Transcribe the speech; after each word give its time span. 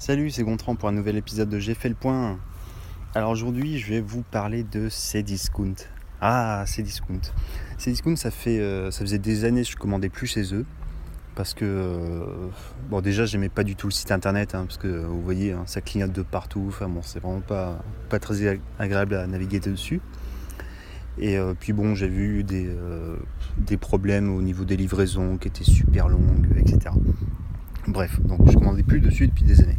Salut, 0.00 0.30
c'est 0.30 0.44
Gontran 0.44 0.76
pour 0.76 0.88
un 0.88 0.92
nouvel 0.92 1.16
épisode 1.16 1.48
de 1.48 1.58
J'ai 1.58 1.74
fait 1.74 1.88
le 1.88 1.96
point. 1.96 2.38
Alors 3.16 3.32
aujourd'hui, 3.32 3.78
je 3.78 3.88
vais 3.92 4.00
vous 4.00 4.22
parler 4.22 4.62
de 4.62 4.88
Cdiscount. 4.88 5.74
Ah, 6.20 6.62
Cdiscount. 6.66 7.32
Cdiscount, 7.78 8.14
ça 8.14 8.30
fait, 8.30 8.60
euh, 8.60 8.92
ça 8.92 9.00
faisait 9.00 9.18
des 9.18 9.44
années 9.44 9.62
que 9.62 9.70
je 9.70 9.76
commandais 9.76 10.08
plus 10.08 10.28
chez 10.28 10.54
eux 10.54 10.64
parce 11.34 11.52
que 11.52 11.64
euh, 11.64 12.48
bon 12.88 13.00
déjà 13.00 13.24
j'aimais 13.26 13.48
pas 13.48 13.64
du 13.64 13.74
tout 13.76 13.88
le 13.88 13.92
site 13.92 14.10
internet 14.12 14.54
hein, 14.54 14.64
parce 14.66 14.78
que 14.78 14.88
vous 14.88 15.22
voyez 15.22 15.52
hein, 15.52 15.64
ça 15.66 15.80
clignote 15.80 16.12
de 16.12 16.22
partout. 16.22 16.66
Enfin 16.68 16.88
bon, 16.88 17.02
c'est 17.02 17.18
vraiment 17.18 17.40
pas 17.40 17.82
pas 18.08 18.20
très 18.20 18.60
agréable 18.78 19.16
à 19.16 19.26
naviguer 19.26 19.58
dessus. 19.58 20.00
Et 21.18 21.36
euh, 21.36 21.54
puis 21.58 21.72
bon, 21.72 21.96
j'ai 21.96 22.08
vu 22.08 22.44
des, 22.44 22.70
des 23.58 23.76
problèmes 23.76 24.32
au 24.32 24.42
niveau 24.42 24.64
des 24.64 24.76
livraisons 24.76 25.38
qui 25.38 25.48
étaient 25.48 25.64
super 25.64 26.08
longues, 26.08 26.46
etc. 26.56 26.94
Bref, 27.88 28.20
donc 28.20 28.46
je 28.50 28.54
commandais 28.54 28.82
plus 28.82 29.00
dessus 29.00 29.28
depuis 29.28 29.44
des 29.44 29.62
années. 29.62 29.78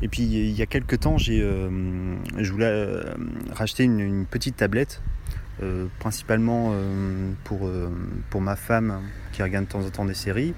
Et 0.00 0.08
puis 0.08 0.22
il 0.22 0.52
y 0.52 0.62
a 0.62 0.66
quelques 0.66 1.00
temps, 1.00 1.18
j'ai, 1.18 1.42
euh, 1.42 2.16
je 2.38 2.50
voulais 2.50 2.64
euh, 2.64 3.14
racheter 3.52 3.84
une, 3.84 4.24
petite 4.24 4.56
tablette, 4.56 5.02
euh, 5.62 5.86
principalement 5.98 6.72
pour, 7.44 7.70
pour 8.30 8.40
ma 8.40 8.56
femme 8.56 9.02
qui 9.32 9.42
regarde 9.42 9.66
de 9.66 9.70
temps 9.70 9.84
en 9.84 9.90
temps 9.90 10.06
des 10.06 10.14
séries, 10.14 10.54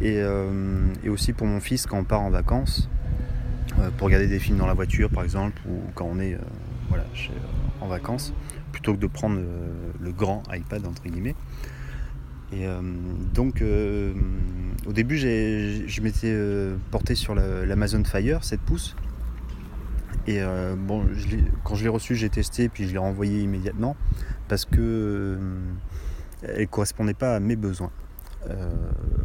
et, 0.00 0.22
aussi 1.06 1.34
pour 1.34 1.46
mon 1.46 1.60
fils 1.60 1.84
quand 1.84 1.98
on 1.98 2.04
part 2.04 2.22
en 2.22 2.30
vacances, 2.30 2.88
pour 3.98 4.06
regarder 4.06 4.28
des 4.28 4.38
films 4.38 4.56
dans 4.56 4.66
la 4.66 4.74
voiture 4.74 5.10
par 5.10 5.24
exemple, 5.24 5.60
ou 5.68 5.82
quand 5.94 6.08
on 6.10 6.18
est 6.18 6.38
voilà, 6.88 7.04
en 7.82 7.86
vacances, 7.86 8.32
plutôt 8.72 8.94
que 8.94 8.98
de 8.98 9.08
prendre 9.08 9.40
le 10.00 10.12
grand 10.12 10.42
iPad 10.54 10.86
entre 10.86 11.02
guillemets. 11.02 11.34
Et 12.52 12.66
euh, 12.66 12.80
donc, 13.34 13.60
euh, 13.60 14.14
au 14.86 14.92
début, 14.92 15.16
je 15.18 16.00
m'étais 16.00 16.32
euh, 16.32 16.76
porté 16.90 17.14
sur 17.14 17.34
l'Amazon 17.34 18.04
Fire 18.04 18.44
7 18.44 18.60
pouces. 18.60 18.96
Et 20.28 20.40
bon, 20.76 21.06
quand 21.62 21.76
je 21.76 21.84
l'ai 21.84 21.88
reçu, 21.88 22.16
j'ai 22.16 22.28
testé, 22.28 22.68
puis 22.68 22.88
je 22.88 22.92
l'ai 22.92 22.98
renvoyé 22.98 23.42
immédiatement 23.42 23.94
parce 24.48 24.64
que 24.64 25.38
elle 26.42 26.66
correspondait 26.66 27.14
pas 27.14 27.36
à 27.36 27.38
mes 27.38 27.54
besoins. 27.54 27.92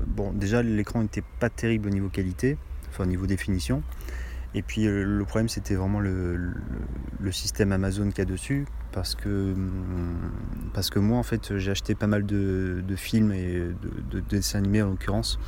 bon, 0.06 0.32
déjà, 0.32 0.62
l'écran 0.62 1.02
n'était 1.02 1.24
pas 1.40 1.50
terrible 1.50 1.88
au 1.88 1.92
niveau 1.92 2.10
qualité, 2.10 2.56
enfin 2.90 3.06
au 3.06 3.08
niveau 3.08 3.26
définition. 3.26 3.82
Et 4.54 4.62
puis 4.62 4.86
euh, 4.86 5.04
le 5.04 5.26
problème 5.26 5.48
c'était 5.48 5.76
vraiment 5.76 6.00
le, 6.00 6.54
système 7.32 7.72
Amazon 7.72 8.10
qu'il 8.10 8.20
y 8.20 8.22
a 8.22 8.26
dessus 8.26 8.66
parce 8.92 9.16
que, 9.16 9.54
hum, 9.54 10.32
parce 10.74 10.90
que 10.90 11.00
moi 11.00 11.18
en 11.18 11.24
fait 11.24 11.58
j'ai 11.58 11.72
acheté 11.72 11.96
pas 11.96 12.08
mal 12.08 12.26
de, 12.26 12.84
films 12.98 13.32
et 13.32 13.72
de, 14.12 14.20
dessins 14.20 14.60
animés 14.60 14.82
en 14.82 14.90
l'occurrence 14.90 15.40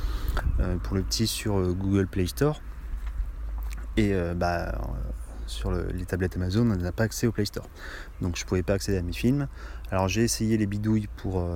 euh, 0.60 0.76
pour 0.78 0.96
le 0.96 1.02
petit 1.02 1.26
sur 1.26 1.58
euh, 1.58 1.72
Google 1.72 2.06
Play 2.06 2.26
Store. 2.26 2.60
Et 3.96 4.12
bah, 4.34 4.76
sur 5.46 5.70
les 5.70 6.04
tablettes 6.04 6.34
Amazon 6.34 6.68
on 6.68 6.74
n'a 6.74 6.90
pas 6.90 7.04
accès 7.04 7.28
au 7.28 7.32
Play 7.32 7.44
Store. 7.44 7.68
Donc 8.20 8.36
je 8.36 8.44
pouvais 8.44 8.64
pas 8.64 8.72
accéder 8.72 8.98
à 8.98 9.02
mes 9.02 9.12
films. 9.12 9.46
Alors 9.92 10.08
j'ai 10.08 10.24
essayé 10.24 10.56
les 10.56 10.66
bidouilles 10.66 11.08
pour, 11.16 11.46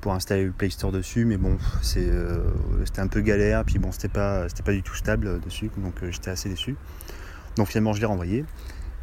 pour 0.00 0.12
installer 0.12 0.44
le 0.44 0.52
Play 0.52 0.70
Store 0.70 0.92
dessus, 0.92 1.24
mais 1.24 1.36
bon, 1.36 1.56
euh, 1.96 2.50
c'était 2.84 3.00
un 3.00 3.06
peu 3.06 3.20
galère, 3.20 3.64
puis 3.64 3.78
bon, 3.78 3.92
c'était 3.92 4.08
pas, 4.08 4.46
pas 4.64 4.72
du 4.72 4.82
tout 4.82 4.94
stable 4.94 5.40
dessus, 5.40 5.70
donc 5.76 6.02
euh, 6.02 6.10
j'étais 6.10 6.30
assez 6.30 6.48
déçu. 6.48 6.76
Donc 7.56 7.68
finalement, 7.68 7.92
je 7.92 8.00
l'ai 8.00 8.06
renvoyé. 8.06 8.44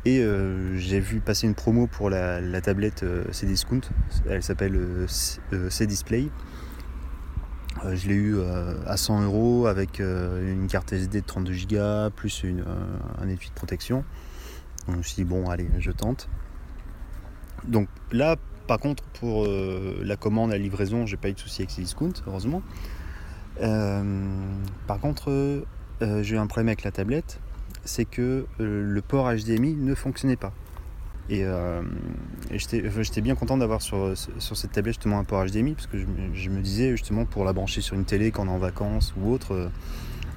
Et 0.06 0.20
euh, 0.20 0.78
j'ai 0.78 1.00
vu 1.00 1.20
passer 1.20 1.48
une 1.48 1.56
promo 1.56 1.88
pour 1.88 2.10
la, 2.10 2.62
tablette 2.62 3.04
Cdiscount, 3.32 3.82
elle 4.30 4.42
s'appelle 4.42 4.80
Cdisplay. 5.70 6.30
je 7.84 8.08
l'ai 8.08 8.16
eu 8.16 8.38
à 8.86 8.96
100 8.96 9.24
euros 9.24 9.68
avec 9.68 10.00
une 10.00 10.68
carte 10.70 10.94
SD 10.94 11.22
de 11.22 11.26
32 11.26 11.54
Go 11.70 12.10
plus 12.16 12.44
une, 12.44 12.64
un 13.20 13.28
étui 13.28 13.50
de 13.50 13.54
protection. 13.54 14.06
Donc 14.86 14.96
je 14.96 14.98
me 14.98 15.04
suis 15.04 15.16
dit, 15.16 15.24
bon, 15.26 15.50
allez, 15.50 15.68
je 15.80 15.92
tente. 15.92 16.30
Donc 17.68 17.90
là, 18.12 18.38
par 18.68 18.80
contre, 18.80 19.04
pour 19.20 19.46
euh, 19.46 20.02
la 20.04 20.18
commande, 20.18 20.52
la 20.52 20.58
livraison, 20.58 21.06
j'ai 21.06 21.18
pas 21.18 21.30
eu 21.30 21.34
de 21.34 21.40
souci 21.40 21.62
avec 21.62 21.72
ces 21.72 21.82
discounts, 21.82 22.22
heureusement. 22.28 22.62
Euh, 23.62 24.04
par 24.86 25.00
contre, 25.00 25.32
euh, 25.32 25.64
j'ai 26.22 26.36
eu 26.36 26.38
un 26.38 26.48
problème 26.48 26.68
avec 26.68 26.84
la 26.84 26.92
tablette, 26.92 27.40
c'est 27.86 28.06
que 28.06 28.46
le 28.60 29.02
port 29.02 29.32
HDMI 29.32 29.76
ne 29.76 29.96
fonctionnait 29.96 30.36
pas. 30.36 30.54
Et, 31.30 31.46
j'étais 32.52 33.22
bien 33.22 33.36
content 33.36 33.58
d'avoir 33.58 33.82
sur, 33.82 34.14
cette 34.16 34.72
tablette 34.72 34.96
justement 34.96 35.20
un 35.20 35.24
port 35.24 35.46
HDMI, 35.46 35.74
parce 35.74 35.88
que 35.88 35.98
je, 35.98 36.50
me 36.50 36.62
disais 36.62 36.92
justement 36.92 37.26
pour 37.26 37.46
la 37.46 37.54
brancher 37.54 37.82
sur 37.82 37.96
une 37.96 38.06
télé 38.06 38.32
quand 38.32 38.44
on 38.44 38.48
est 38.48 38.52
en 38.52 38.58
vacances 38.58 39.14
ou 39.18 39.32
autre, 39.32 39.70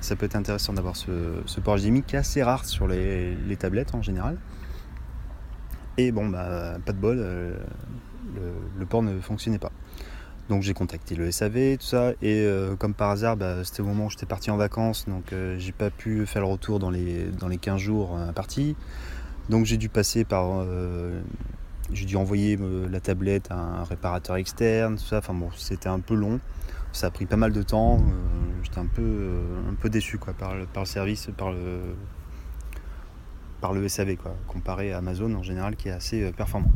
ça 0.00 0.16
peut 0.16 0.26
être 0.26 0.37
intéressant 0.37 0.72
d'avoir 0.72 0.97
ce, 0.97 1.60
port 1.62 1.78
HDMI 1.78 2.03
qui 2.03 2.16
est 2.16 2.19
assez 2.19 2.43
rare 2.43 2.65
sur 2.65 2.87
les, 2.87 3.34
les 3.34 3.56
tablettes 3.56 3.94
en 3.94 4.03
général. 4.03 4.38
Et 5.97 6.12
bon, 6.12 6.28
bah, 6.28 6.78
pas 6.84 6.93
de 6.93 6.99
bol, 6.99 7.19
le, 8.78 8.86
port 8.86 9.03
ne 9.03 9.20
fonctionnait 9.20 9.58
pas. 9.58 9.72
Donc 10.48 10.62
j'ai 10.62 10.75
contacté 10.75 11.14
le 11.14 11.31
SAV, 11.31 11.76
tout 11.78 11.86
ça, 11.86 12.10
et 12.22 12.41
euh, 12.41 12.75
comme 12.75 12.92
par 12.92 13.10
hasard, 13.10 13.36
bah, 13.36 13.62
c'était 13.62 13.82
au 13.82 13.84
moment 13.84 14.06
où 14.06 14.10
j'étais 14.10 14.26
parti 14.26 14.50
en 14.50 14.56
vacances, 14.56 15.06
donc 15.06 15.32
euh, 15.32 15.56
j'ai 15.58 15.70
pas 15.70 15.91
pu 15.91 16.26
faire 16.26 16.42
le 16.42 16.48
retour 16.48 16.81
dans 16.81 16.91
les, 16.91 17.26
dans 17.26 17.47
les 17.47 17.58
15 17.58 17.81
jours 17.81 18.19
à 18.19 18.32
partie. 18.32 18.75
Donc 19.48 19.64
j'ai 19.64 19.76
dû 19.76 19.88
passer 19.88 20.25
par. 20.25 20.47
Euh, 20.50 21.20
j'ai 21.92 22.04
dû 22.04 22.16
envoyer 22.16 22.58
la 22.91 23.00
tablette 23.00 23.50
à 23.50 23.56
un 23.56 23.84
réparateur 23.84 24.37
externe, 24.37 24.97
tout 24.97 25.04
ça. 25.04 25.19
Enfin 25.19 25.34
bon, 25.34 25.50
c'était 25.56 25.88
un 25.88 25.98
peu 25.98 26.14
long. 26.14 26.38
Ça 26.92 27.08
a 27.08 27.10
pris 27.10 27.26
pas 27.26 27.37
mal 27.37 27.52
de 27.52 27.62
temps. 27.62 28.00
j'étais 28.62 28.78
un 28.78 28.87
peu, 28.87 29.41
un 29.69 29.75
peu 29.75 29.88
déçu 29.88 30.19
quoi, 30.19 30.32
par, 30.32 30.54
le, 30.54 30.66
par 30.66 30.82
le 30.82 30.87
service, 30.87 31.31
par 31.37 31.50
le, 31.50 31.81
par 33.60 33.72
le 33.72 33.88
SAV, 33.88 34.16
comparé 34.47 34.92
à 34.92 34.98
Amazon 34.98 35.34
en 35.34 35.42
général 35.42 35.75
qui 35.75 35.88
est 35.88 35.92
assez 35.92 36.31
performant. 36.32 36.70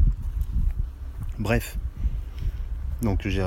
Bref. 1.39 1.78
Donc 3.03 3.27
j'ai 3.27 3.43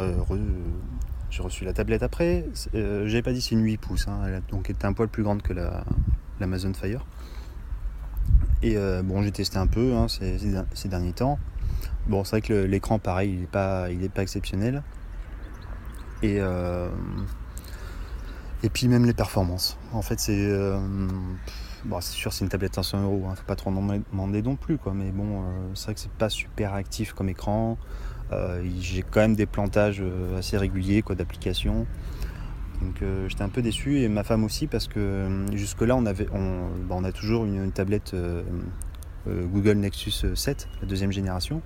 reçu 1.39 1.63
la 1.65 1.73
tablette 1.73 2.03
après. 2.03 2.45
Euh, 2.75 3.07
J'avais 3.07 3.21
pas 3.21 3.33
dit 3.33 3.41
c'est 3.41 3.51
une 3.51 3.63
8 3.63 3.77
pouces, 3.77 4.07
hein. 4.07 4.19
elle 4.25 4.41
donc 4.51 4.69
était 4.69 4.85
un 4.85 4.93
poil 4.93 5.07
plus 5.07 5.23
grande 5.23 5.41
que 5.41 5.53
l'Amazon 6.39 6.73
Fire. 6.73 7.05
Et 8.61 8.75
euh, 8.75 9.03
bon, 9.03 9.21
j'ai 9.23 9.31
testé 9.31 9.57
un 9.57 9.67
peu 9.67 9.93
hein, 9.95 10.07
ces, 10.07 10.87
derniers 10.87 11.13
temps. 11.13 11.39
Bon, 12.07 12.23
c'est 12.23 12.31
vrai 12.31 12.41
que 12.41 12.53
l'écran, 12.53 12.99
pareil, 12.99 13.33
il 13.33 13.39
n'est 13.41 13.47
pas, 13.47 13.87
pas 14.13 14.21
exceptionnel. 14.21 14.83
Et, 16.23 16.37
euh, 16.39 16.89
et 18.63 18.69
puis 18.69 18.87
même 18.87 19.05
les 19.05 19.13
performances. 19.13 19.77
En 19.93 20.01
fait, 20.01 20.19
c'est 20.19 20.49
Bon, 21.85 22.01
c'est 22.01 22.13
sûr, 22.13 22.33
c'est 22.33 22.43
une 22.43 22.49
tablette 22.49 22.77
à 22.77 22.83
100 22.83 23.03
euros, 23.03 23.25
hein, 23.29 23.35
faut 23.35 23.45
pas 23.45 23.55
trop 23.55 23.71
demander 23.71 24.41
non 24.41 24.55
plus, 24.55 24.77
quoi. 24.77 24.93
Mais 24.93 25.11
bon, 25.11 25.41
euh, 25.41 25.45
c'est 25.75 25.85
vrai 25.85 25.93
que 25.93 25.99
c'est 25.99 26.11
pas 26.11 26.29
super 26.29 26.73
actif 26.73 27.13
comme 27.13 27.29
écran. 27.29 27.77
Euh, 28.31 28.67
j'ai 28.79 29.03
quand 29.03 29.21
même 29.21 29.35
des 29.35 29.45
plantages 29.45 30.01
euh, 30.01 30.39
assez 30.39 30.57
réguliers, 30.57 31.01
quoi, 31.01 31.15
d'applications. 31.15 31.85
Donc 32.81 33.03
j'étais 33.27 33.41
un 33.41 33.49
peu 33.49 33.63
déçu 33.63 34.01
et 34.01 34.07
ma 34.07 34.23
femme 34.23 34.43
aussi 34.43 34.67
parce 34.67 34.88
que 34.88 35.47
jusque-là 35.53 35.95
on 35.95 36.05
avait, 36.05 36.27
on, 36.31 36.67
bah, 36.88 36.93
on, 36.95 37.03
a 37.05 37.11
toujours 37.11 37.43
une, 37.43 37.71
tablette 37.71 38.15
Google 39.25 39.77
Nexus 39.77 40.35
7, 40.35 40.69
la 40.81 40.88
deuxième 40.88 41.11
génération. 41.11 41.63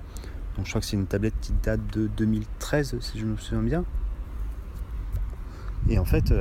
Donc 0.56 0.68
je 0.68 0.72
crois 0.72 0.80
que 0.80 0.88
c'est 0.88 0.96
une 0.96 1.08
tablette 1.08 1.34
qui 1.42 1.52
date 1.62 1.82
de 1.92 2.08
2013 2.08 2.96
si 3.02 3.20
je 3.20 3.26
me 3.26 3.36
souviens 3.36 3.62
bien. 3.62 3.86
Et 5.90 6.00
en 6.00 6.06
fait, 6.06 6.34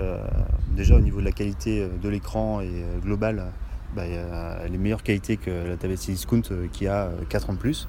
déjà 0.76 0.96
au 0.96 1.00
niveau 1.00 1.20
de 1.20 1.24
la 1.24 1.32
qualité 1.32 1.88
de 2.00 2.08
l'écran 2.08 2.60
et 2.60 2.84
global, 3.02 3.52
bah, 3.94 4.04
elle 4.04 4.74
est 4.74 4.78
meilleure 4.78 5.02
qualité 5.02 5.36
que 5.36 5.50
la 5.50 5.76
tablette 5.76 6.00
Discount 6.06 6.42
euh, 6.52 6.68
qui 6.72 6.86
a 6.86 7.10
4 7.28 7.44
euh, 7.44 7.50
ans 7.50 7.54
de 7.54 7.58
plus. 7.58 7.88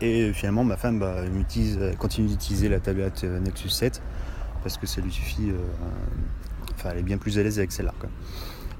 Et 0.00 0.32
finalement, 0.32 0.64
ma 0.64 0.76
femme 0.76 1.00
bah, 1.00 1.16
continue 1.98 2.28
d'utiliser 2.28 2.68
la 2.68 2.78
tablette 2.78 3.24
euh, 3.24 3.40
Nexus 3.40 3.68
7 3.68 4.00
parce 4.62 4.78
que 4.78 4.86
ça 4.86 5.00
lui 5.00 5.10
suffit. 5.10 5.50
enfin, 6.74 6.90
elle 6.92 6.98
est 6.98 7.02
bien 7.02 7.18
plus 7.18 7.38
à 7.38 7.42
l'aise 7.42 7.58
avec 7.58 7.72
celle-là. 7.72 7.94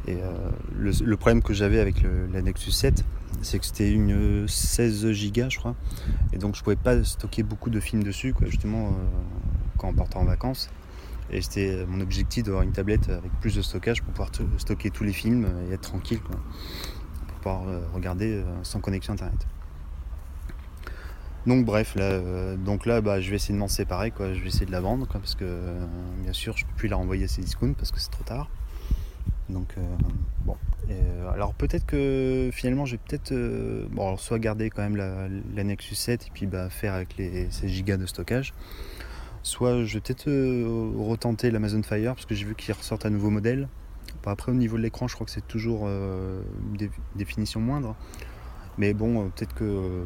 Et 0.06 0.18
le, 0.76 1.16
problème 1.16 1.42
que 1.42 1.54
j'avais 1.54 1.80
avec 1.80 2.02
la 2.32 2.42
Nexus 2.42 2.70
7, 2.70 3.02
c'est 3.40 3.58
que 3.58 3.64
c'était 3.64 3.90
une 3.90 4.46
16 4.46 5.06
Go, 5.32 5.42
je 5.48 5.58
crois. 5.58 5.74
Et 6.34 6.38
donc, 6.38 6.54
je 6.54 6.62
pouvais 6.62 6.76
pas 6.76 7.02
stocker 7.02 7.42
beaucoup 7.42 7.70
de 7.70 7.80
films 7.80 8.02
dessus, 8.02 8.34
justement, 8.44 8.94
quand 9.80 9.88
on 9.88 9.94
partait 9.94 10.18
en 10.18 10.24
vacances. 10.24 10.70
Et 11.32 11.40
c'était 11.42 11.84
mon 11.86 12.00
objectif 12.00 12.44
d'avoir 12.44 12.62
une 12.62 12.72
tablette 12.72 13.08
avec 13.08 13.30
plus 13.40 13.54
de 13.54 13.62
stockage 13.62 14.02
pour 14.02 14.12
pouvoir 14.12 14.30
stocker 14.58 14.90
tous 14.90 15.04
les 15.04 15.12
films 15.12 15.46
et 15.68 15.74
être 15.74 15.82
tranquille, 15.82 16.20
pour 16.20 17.36
pouvoir 17.36 17.68
euh, 17.68 17.80
regarder 17.94 18.32
euh, 18.34 18.44
sans 18.62 18.80
connexion 18.80 19.12
internet. 19.12 19.46
Donc 21.46 21.64
bref, 21.64 21.94
là, 21.94 22.02
euh, 22.02 22.56
donc 22.56 22.84
là 22.84 23.00
bah, 23.00 23.20
je 23.20 23.30
vais 23.30 23.36
essayer 23.36 23.54
de 23.54 23.60
m'en 23.60 23.68
séparer, 23.68 24.10
quoi. 24.10 24.34
je 24.34 24.40
vais 24.40 24.48
essayer 24.48 24.66
de 24.66 24.72
la 24.72 24.80
vendre, 24.80 25.06
parce 25.06 25.36
que 25.36 25.72
bien 26.22 26.32
sûr 26.32 26.56
je 26.56 26.64
ne 26.64 26.70
peux 26.70 26.76
plus 26.76 26.88
la 26.88 26.96
renvoyer 26.96 27.24
à 27.24 27.28
ses 27.28 27.42
discounts 27.42 27.74
parce 27.74 27.92
que 27.92 28.00
c'est 28.00 28.10
trop 28.10 28.24
tard. 28.24 28.50
Donc 29.48 29.74
bon. 30.44 30.56
alors 31.32 31.54
peut-être 31.54 31.84
que 31.84 32.50
finalement 32.52 32.84
je 32.86 32.92
vais 32.92 33.00
peut-être 33.04 33.32
bon, 33.90 34.16
soit 34.16 34.38
garder 34.38 34.70
quand 34.70 34.82
même 34.82 34.96
la, 34.96 35.64
Nexus 35.64 35.96
7 35.96 36.26
et 36.26 36.30
puis 36.32 36.46
bah, 36.46 36.70
faire 36.70 36.94
avec 36.94 37.16
les 37.16 37.50
16 37.50 37.84
Go 37.84 37.96
de 37.96 38.06
stockage 38.06 38.52
soit 39.42 39.84
je 39.84 39.94
vais 39.94 40.00
peut-être 40.00 40.28
euh, 40.28 40.92
retenter 40.96 41.50
l'Amazon 41.50 41.82
Fire 41.82 42.14
parce 42.14 42.26
que 42.26 42.34
j'ai 42.34 42.44
vu 42.44 42.54
qu'il 42.54 42.75
ressortent 42.75 43.06
un 43.06 43.10
nouveau 43.10 43.31
modèle 43.31 43.69
après, 44.26 44.52
au 44.52 44.54
niveau 44.54 44.76
de 44.76 44.82
l'écran, 44.82 45.08
je 45.08 45.14
crois 45.14 45.25
que 45.25 45.31
c'est 45.32 45.46
toujours 45.46 45.87
une 45.87 46.90
définition 47.14 47.60
moindre. 47.60 47.96
Mais 48.76 48.92
bon, 48.92 49.31
peut-être 49.31 49.54
que 49.54 50.04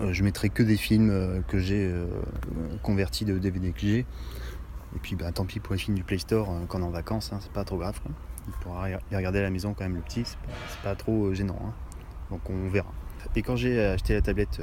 je 0.00 0.22
mettrai 0.22 0.48
que 0.48 0.62
des 0.62 0.76
films 0.76 1.44
que 1.48 1.58
j'ai 1.58 1.92
convertis 2.82 3.24
de 3.24 3.38
DVD 3.38 3.72
que 3.72 3.80
j'ai. 3.80 3.98
Et 4.94 4.98
puis 5.00 5.16
bah, 5.16 5.32
tant 5.32 5.44
pis 5.44 5.60
pour 5.60 5.74
les 5.74 5.78
films 5.78 5.96
du 5.96 6.02
Play 6.02 6.18
Store 6.18 6.50
quand 6.68 6.80
on 6.80 6.82
est 6.82 6.86
en 6.86 6.90
vacances, 6.90 7.32
hein, 7.32 7.38
c'est 7.40 7.52
pas 7.52 7.64
trop 7.64 7.78
grave. 7.78 7.98
Il 8.48 8.52
pourra 8.54 8.88
les 8.88 9.16
regarder 9.16 9.38
à 9.38 9.42
la 9.42 9.50
maison 9.50 9.74
quand 9.74 9.84
même 9.84 9.96
le 9.96 10.02
petit, 10.02 10.24
c'est 10.24 10.82
pas, 10.82 10.94
trop 10.94 11.32
gênant. 11.32 11.58
Hein. 11.64 11.72
Donc 12.30 12.50
on 12.50 12.68
verra. 12.68 12.92
Et 13.36 13.42
quand 13.42 13.56
j'ai 13.56 13.82
acheté 13.84 14.14
la 14.14 14.22
tablette 14.22 14.60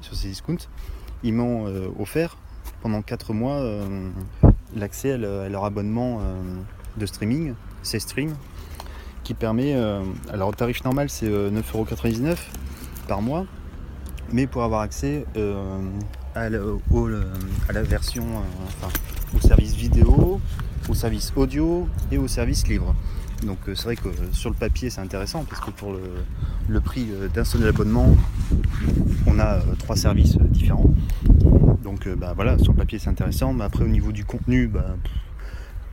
sur 0.00 0.14
ces 0.14 0.28
discounts, 0.28 0.68
ils 1.22 1.34
m'ont 1.34 1.66
offert 1.98 2.36
pendant 2.82 3.02
4 3.02 3.32
mois 3.32 3.62
l'accès 4.74 5.12
à, 5.12 5.48
leur 5.48 5.64
abonnement 5.64 6.20
de 6.96 7.06
streaming, 7.06 7.54
c'est 7.82 7.98
Stream, 7.98 8.34
qui 9.24 9.34
permet, 9.34 9.74
alors 10.32 10.50
le 10.50 10.56
tarif 10.56 10.84
normal 10.84 11.10
c'est 11.10 11.28
9,99€ 11.28 12.36
par 13.08 13.22
mois, 13.22 13.46
mais 14.32 14.46
pour 14.46 14.62
avoir 14.62 14.80
accès 14.82 15.24
à, 16.34 16.48
la, 16.48 17.82
version, 17.82 18.24
enfin, 18.66 18.92
au 19.34 19.40
service 19.40 19.74
vidéo, 19.74 20.40
au 20.88 20.94
service 20.94 21.32
audio 21.36 21.88
et 22.10 22.18
au 22.18 22.28
service 22.28 22.66
livre. 22.68 22.94
Donc 23.44 23.58
c'est 23.66 23.84
vrai 23.84 23.96
que 23.96 24.08
sur 24.32 24.50
le 24.50 24.56
papier 24.56 24.88
c'est 24.90 25.00
intéressant 25.00 25.44
parce 25.44 25.60
que 25.60 25.70
pour 25.70 25.94
le, 26.68 26.80
prix 26.80 27.08
d'un 27.34 27.44
seul 27.44 27.66
abonnement, 27.66 28.08
on 29.26 29.38
a 29.38 29.60
trois 29.78 29.96
services 29.96 30.36
différents. 30.38 30.90
Donc 31.86 32.08
bah, 32.08 32.32
voilà, 32.34 32.58
sur 32.58 32.72
le 32.72 32.78
papier 32.78 32.98
c'est 32.98 33.10
intéressant, 33.10 33.52
mais 33.52 33.62
après 33.62 33.84
au 33.84 33.88
niveau 33.88 34.10
du 34.10 34.24
contenu, 34.24 34.66
bah, 34.66 34.96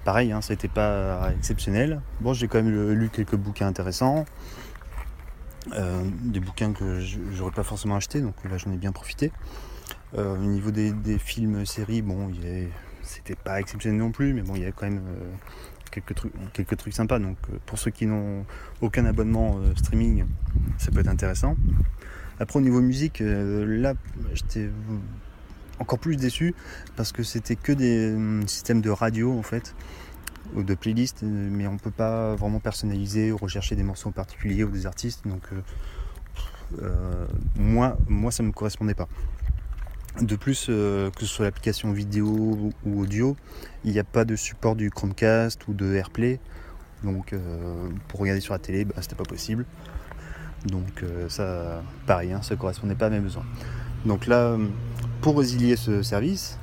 pareil, 0.04 0.32
hein, 0.32 0.42
ça 0.42 0.54
n'était 0.54 0.68
pas 0.68 1.32
exceptionnel. 1.38 2.02
Bon, 2.20 2.34
j'ai 2.34 2.48
quand 2.48 2.64
même 2.64 2.94
lu 2.94 3.10
quelques 3.10 3.36
bouquins 3.36 3.68
intéressants. 3.68 4.26
Euh, 5.72 6.04
des 6.24 6.40
bouquins 6.40 6.74
que 6.74 7.00
j'aurais 7.32 7.52
pas 7.52 7.64
forcément 7.64 7.96
acheté, 7.96 8.22
donc 8.22 8.34
là 8.50 8.58
j'en 8.58 8.72
ai 8.72 8.78
bien 8.78 8.92
profité. 8.92 9.32
Euh, 10.18 10.34
au 10.34 10.38
niveau 10.38 10.72
des, 10.72 10.94
films, 11.20 11.64
séries, 11.66 12.02
bon, 12.02 12.32
c'était 13.04 13.36
pas 13.36 13.60
exceptionnel 13.60 14.00
non 14.00 14.12
plus, 14.12 14.34
mais 14.34 14.42
bon, 14.42 14.56
il 14.56 14.64
y 14.64 14.66
a 14.66 14.72
quand 14.72 14.88
même 14.88 15.04
euh, 15.08 15.32
quelques, 15.92 16.16
trucs, 16.16 16.34
quelques 16.54 16.78
trucs 16.78 16.94
sympas. 16.94 17.20
Donc 17.20 17.38
pour 17.68 17.78
ceux 17.78 17.92
qui 17.92 18.08
n'ont 18.08 18.46
aucun 18.82 19.06
abonnement 19.06 19.60
streaming, 19.76 20.26
ça 20.80 20.92
peut 20.92 21.00
être 21.00 21.08
intéressant. 21.08 21.56
Après 22.40 22.58
au 22.58 22.62
niveau 22.64 22.82
musique, 22.82 23.22
là 23.22 23.94
j'étais 24.34 24.70
encore 25.84 26.00
plus 26.00 26.16
déçu 26.16 26.56
parce 26.96 27.12
que 27.12 27.24
c'était 27.24 27.58
que 27.58 27.74
des 27.74 28.14
hum, 28.14 28.48
systèmes 28.48 28.82
de 28.82 28.90
radio 28.90 29.38
en 29.38 29.44
fait 29.44 29.76
ou 30.56 30.64
de 30.64 30.76
playlists 30.76 31.24
mais 31.24 31.68
on 31.68 31.78
peut 31.78 31.92
pas 31.92 32.36
vraiment 32.36 32.60
personnaliser 32.60 33.32
ou 33.32 33.38
rechercher 33.38 33.76
des 33.76 33.84
morceaux 33.84 34.10
en 34.10 34.14
particulier 34.14 34.64
ou 34.64 34.70
des 34.70 34.86
artistes 34.86 35.28
donc 35.28 35.42
euh, 35.52 35.62
euh, 36.82 37.28
moi 37.58 37.98
moi 38.08 38.32
ça 38.32 38.44
me 38.44 38.52
correspondait 38.52 38.96
pas. 38.96 39.08
De 40.22 40.36
plus 40.36 40.68
euh, 40.70 41.10
que 41.12 41.22
ce 41.22 41.26
soit 41.26 41.46
l'application 41.46 41.92
vidéo 41.92 42.72
ou 42.86 43.02
audio 43.02 43.36
il 43.84 43.92
n'y 43.92 44.00
a 44.00 44.04
pas 44.04 44.26
de 44.26 44.36
support 44.36 44.76
du 44.76 44.90
Chromecast 44.90 45.68
ou 45.68 45.74
de 45.74 45.94
AirPlay 45.94 46.40
donc 47.04 47.36
pour 48.08 48.22
regarder 48.22 48.40
sur 48.40 48.54
la 48.54 48.60
télé 48.60 48.86
bah, 48.86 48.96
c'était 49.02 49.16
pas 49.16 49.26
possible. 49.26 49.66
Donc 50.66 51.04
ça 51.28 51.84
pareil 52.06 52.32
hein, 52.32 52.42
ça 52.42 52.56
correspondait 52.56 52.96
pas 52.96 53.08
à 53.08 53.10
mes 53.10 53.20
besoins. 53.20 53.46
Donc 54.06 54.28
là 54.28 54.54
hum, 54.54 54.72
pour 55.24 55.38
résilier 55.38 55.78
ce 55.78 56.04
service, 56.04 56.60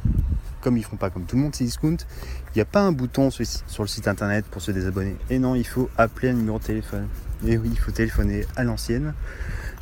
comme 0.61 0.77
ils 0.77 0.85
font 0.85 0.97
pas 0.97 1.09
comme 1.09 1.25
tout 1.25 1.35
le 1.35 1.43
monde, 1.43 1.55
c'est 1.55 1.65
discount, 1.65 1.97
il 1.97 2.57
n'y 2.57 2.61
a 2.61 2.67
pas 2.67 2.83
un 2.83 2.93
bouton 2.93 3.31
sur 3.31 3.83
le 3.83 3.89
site 3.89 4.07
internet 4.07 4.45
pour 4.45 4.61
se 4.61 4.71
désabonner. 4.71 5.17
Et 5.31 5.39
non, 5.39 5.55
il 5.55 5.67
faut 5.67 5.89
appeler 5.97 6.29
un 6.29 6.35
numéro 6.35 6.59
de 6.59 6.65
téléphone. 6.65 7.09
Et 7.47 7.57
oui, 7.57 7.71
il 7.73 7.79
faut 7.79 7.91
téléphoner 7.91 8.45
à 8.57 8.65
l'ancienne. 8.65 9.15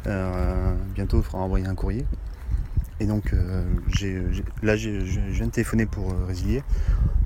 Euh, 0.07 0.73
bientôt, 0.95 1.19
il 1.19 1.25
faudra 1.25 1.41
envoyer 1.41 1.67
un 1.67 1.75
courrier. 1.75 2.07
Et 3.01 3.07
donc, 3.07 3.33
euh, 3.33 3.65
là, 4.63 4.77
je 4.77 4.91
viens 4.91 5.47
de 5.47 5.51
téléphoner 5.51 5.87
pour 5.87 6.13
euh, 6.13 6.27
résilier. 6.29 6.63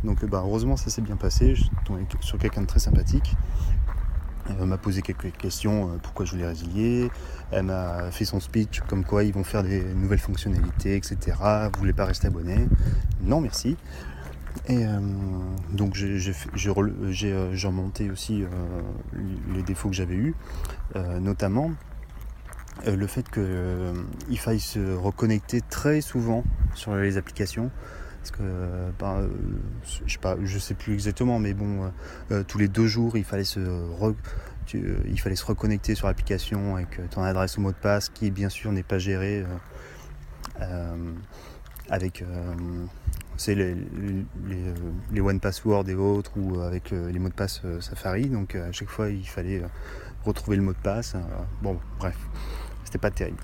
Donc, 0.05 0.25
bah, 0.25 0.43
heureusement, 0.43 0.79
ça 0.79 0.89
s'est 0.89 1.03
bien 1.03 1.17
passé. 1.17 1.55
Je 1.55 1.65
suis 1.65 1.71
tombé 1.85 2.07
sur 2.21 2.39
quelqu'un 2.39 2.63
de 2.63 2.67
très 2.67 2.81
sympathique. 2.81 3.37
Elle 4.49 4.67
m'a 4.67 4.79
posé 4.79 5.03
quelques 5.03 5.33
questions, 5.33 5.89
euh, 5.89 5.99
pourquoi 6.03 6.27
je 6.27 6.33
voulais 6.33 6.47
résilier. 6.47 7.11
Elle 7.51 7.65
m'a 7.65 8.11
fait 8.11 8.25
son 8.25 8.41
speech 8.41 8.81
comme 8.89 9.05
quoi 9.05 9.25
ils 9.25 9.33
vont 9.33 9.45
faire 9.45 9.63
des 9.63 9.83
nouvelles 9.95 10.19
fonctionnalités, 10.19 10.97
etc. 10.97 11.37
Vous 11.73 11.79
voulez 11.79 11.93
pas 11.93 12.07
rester 12.07 12.27
abonné? 12.27 12.67
Non, 13.23 13.41
merci. 13.41 13.77
Et 14.69 14.85
euh, 14.85 15.01
donc 15.71 15.95
j'ai 15.95 16.33
euh, 17.33 17.55
remonté 17.65 18.11
aussi 18.11 18.45
les 19.55 19.63
défauts 19.63 19.89
que 19.89 19.95
j'avais 19.95 20.15
eus, 20.15 20.35
notamment 21.21 21.71
le 22.87 23.07
fait 23.07 23.31
qu'il 23.31 24.39
faille 24.39 24.61
se 24.61 24.95
reconnecter 24.95 25.61
très 25.61 26.01
souvent 26.01 26.43
sur 26.75 26.95
les 26.97 27.17
applications 27.17 27.71
parce 28.23 28.31
que 28.31 28.43
ben, 29.01 29.29
je 30.45 30.59
sais 30.59 30.61
sais 30.61 30.75
plus 30.75 30.95
exactement 30.95 31.41
mais 31.41 31.55
bon 31.55 31.91
tous 32.47 32.59
les 32.59 32.69
deux 32.69 32.87
jours 32.87 33.17
il 33.17 33.25
fallait 33.25 33.43
se 33.43 33.61
il 34.73 35.21
fallait 35.21 35.37
se 35.37 35.45
reconnecter 35.45 35.97
sur 35.97 36.07
l'application 36.07 36.77
avec 36.77 37.01
ton 37.11 37.25
adresse 37.25 37.59
ou 37.59 37.63
mot 37.63 37.73
de 37.73 37.77
passe 37.77 38.09
qui 38.09 38.31
bien 38.31 38.49
sûr 38.49 38.71
n'est 38.71 38.85
pas 38.85 38.99
géré 38.99 39.45
avec 41.91 42.25
les, 43.49 43.77
les, 45.11 45.21
One 45.21 45.41
Password 45.41 45.89
et 45.89 45.97
autres 45.97 46.31
ou 46.37 46.61
avec 46.61 46.93
les 46.93 47.19
mots 47.19 47.29
de 47.29 47.35
passe 47.35 47.63
Safari. 47.81 48.27
Donc 48.27 48.55
à 48.55 48.71
chaque 48.71 48.89
fois 48.89 49.11
il 49.11 49.27
fallait 49.27 49.63
retrouver 50.25 50.57
le 50.57 50.63
mot 50.63 50.73
de 50.73 50.79
passe 50.79 51.17
bon 51.61 51.81
bref. 51.99 52.17
C'était 52.85 52.99
pas 52.99 53.11
terrible 53.11 53.43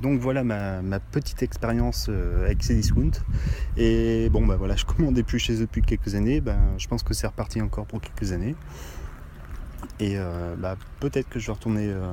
donc 0.00 0.20
voilà 0.20 0.44
ma, 0.44 1.00
petite 1.00 1.42
expérience 1.42 2.06
euh, 2.08 2.44
avec 2.44 2.62
Cdiscount. 2.62 3.12
Et 3.76 4.28
bon 4.30 4.46
bah 4.46 4.56
voilà, 4.56 4.76
je 4.76 4.84
commandais 4.84 5.22
plus 5.22 5.38
chez 5.38 5.54
eux 5.54 5.66
depuis 5.66 5.82
quelques 5.82 6.14
années. 6.14 6.40
Ben, 6.40 6.58
je 6.78 6.86
pense 6.88 7.02
que 7.02 7.14
c'est 7.14 7.26
reparti 7.26 7.60
encore 7.62 7.86
pour 7.86 8.00
quelques 8.00 8.32
années. 8.32 8.54
Et 10.00 10.14
euh, 10.16 10.56
bah, 10.58 10.76
peut-être 11.00 11.28
que 11.28 11.38
je 11.38 11.46
vais 11.46 11.52
retourner 11.52 11.88
euh, 11.88 12.06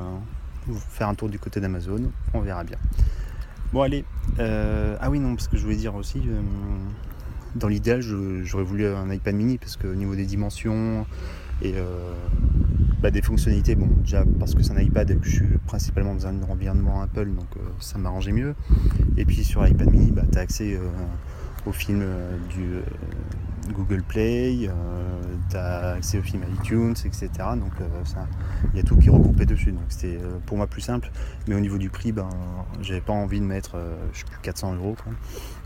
faire 0.89 1.09
un 1.09 1.15
tour 1.15 1.29
du 1.29 1.39
côté 1.39 1.59
d'Amazon. 1.59 2.11
On 2.33 2.41
verra 2.41 2.63
bien. 2.63 2.77
Bon 3.73 3.81
allez. 3.81 4.05
ah 4.39 5.09
oui 5.09 5.19
non, 5.19 5.35
parce 5.35 5.47
que 5.47 5.57
je 5.57 5.63
voulais 5.63 5.75
dire 5.75 5.95
aussi, 5.95 6.21
dans 7.55 7.67
l'idéal 7.67 8.01
j'aurais 8.01 8.63
voulu 8.63 8.85
un 8.85 9.09
iPad 9.09 9.33
mini 9.35 9.57
parce 9.57 9.77
qu'au 9.77 9.95
niveau 9.95 10.15
des 10.15 10.25
dimensions 10.25 11.05
et 11.61 11.75
bah, 13.01 13.09
des 13.09 13.23
fonctionnalités, 13.23 13.73
bon, 13.75 13.87
déjà 14.03 14.23
parce 14.39 14.53
que 14.53 14.61
c'est 14.61 14.73
un 14.73 14.79
iPad 14.79 15.09
et 15.09 15.15
que 15.15 15.25
je 15.25 15.35
suis 15.37 15.57
principalement 15.65 16.13
dans 16.13 16.27
un 16.27 16.43
environnement 16.43 17.01
Apple, 17.01 17.29
donc 17.31 17.47
euh, 17.57 17.61
ça 17.79 17.97
m'arrangeait 17.97 18.31
mieux. 18.31 18.53
Et 19.17 19.25
puis 19.25 19.43
sur 19.43 19.63
l'iPad 19.63 19.89
mini, 19.89 20.11
bah, 20.11 20.21
tu 20.31 20.37
as 20.37 20.41
accès 20.41 20.75
euh, 20.75 20.87
aux 21.65 21.71
films 21.71 22.01
euh, 22.03 22.37
du 22.49 23.73
Google 23.73 24.03
Play, 24.03 24.69
tu 25.49 25.57
as 25.57 25.93
accès 25.93 26.19
aux 26.19 26.23
films 26.23 26.43
iTunes, 26.59 26.93
etc. 27.03 27.29
Donc 27.55 27.73
il 28.73 28.77
y 28.77 28.79
a 28.79 28.83
tout 28.83 28.95
qui 28.97 29.07
est 29.07 29.11
regroupé 29.11 29.45
dessus. 29.47 29.71
Donc 29.71 29.85
c'était 29.89 30.19
pour 30.45 30.57
moi 30.57 30.67
plus 30.67 30.81
simple. 30.81 31.11
Mais 31.47 31.55
au 31.55 31.59
niveau 31.59 31.77
du 31.77 31.89
prix, 31.89 32.11
ben, 32.11 32.29
j'avais 32.81 33.01
pas 33.01 33.13
envie 33.13 33.39
de 33.39 33.45
mettre, 33.45 33.77
je 34.13 34.19
sais 34.19 34.25
plus, 34.25 34.37
400 34.41 34.75
euros 34.75 34.95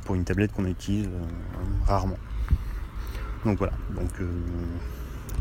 pour 0.06 0.16
une 0.16 0.24
tablette 0.24 0.54
qu'on 0.54 0.66
utilise 0.66 1.10
rarement. 1.86 2.18
Donc 3.44 3.58
voilà, 3.58 3.74
donc 3.96 4.10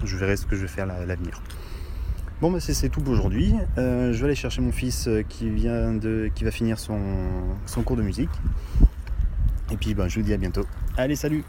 je 0.04 0.16
verrai 0.16 0.36
ce 0.36 0.46
que 0.46 0.56
je 0.56 0.62
vais 0.62 0.68
faire 0.68 0.90
à 0.90 1.04
l'avenir. 1.04 1.40
Bon 2.40 2.50
bah 2.50 2.58
c'est 2.58 2.88
tout 2.88 3.00
pour 3.00 3.12
aujourd'hui. 3.12 3.54
Euh, 3.78 4.12
je 4.12 4.18
vais 4.18 4.24
aller 4.24 4.34
chercher 4.34 4.60
mon 4.60 4.72
fils 4.72 5.06
euh, 5.06 5.22
qui 5.22 5.48
vient 5.48 5.94
de. 5.94 6.30
qui 6.34 6.42
va 6.42 6.50
finir 6.50 6.78
son, 6.78 6.98
cours 7.84 7.96
de 7.96 8.02
musique. 8.02 8.30
Et 9.70 9.76
puis 9.76 9.94
bah, 9.94 10.08
je 10.08 10.16
vous 10.18 10.26
dis 10.26 10.32
à 10.32 10.36
bientôt. 10.36 10.66
Allez 10.96 11.14
salut 11.14 11.44